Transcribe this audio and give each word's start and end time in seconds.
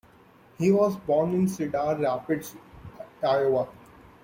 He 0.57 0.71
was 0.71 0.95
born 0.95 1.31
in 1.35 1.47
Cedar 1.47 1.95
Rapids, 1.99 2.55
Iowa. 3.23 3.67